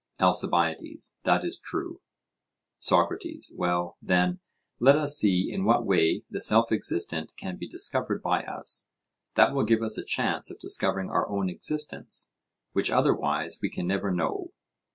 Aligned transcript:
ALCIBIADES: 0.19 1.17
That 1.25 1.45
is 1.45 1.59
true. 1.59 2.01
SOCRATES: 2.79 3.53
Well, 3.55 3.97
then, 4.01 4.39
let 4.79 4.95
us 4.95 5.15
see 5.15 5.53
in 5.53 5.63
what 5.63 5.85
way 5.85 6.23
the 6.27 6.41
self 6.41 6.71
existent 6.71 7.33
can 7.37 7.55
be 7.57 7.67
discovered 7.67 8.23
by 8.23 8.41
us; 8.41 8.89
that 9.35 9.53
will 9.53 9.63
give 9.63 9.83
us 9.83 9.99
a 9.99 10.03
chance 10.03 10.49
of 10.49 10.57
discovering 10.57 11.11
our 11.11 11.29
own 11.29 11.51
existence, 11.51 12.31
which 12.73 12.89
otherwise 12.89 13.59
we 13.61 13.69
can 13.69 13.85
never 13.85 14.09
know. 14.09 14.53